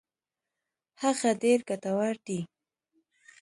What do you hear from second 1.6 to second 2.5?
ګټور دي.